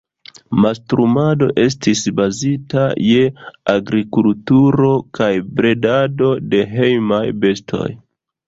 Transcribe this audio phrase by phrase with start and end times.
[0.61, 3.27] Mastrumado estis bazita je
[3.75, 4.89] agrikulturo
[5.19, 5.31] kaj
[5.61, 7.89] bredado de hejmaj bestoj.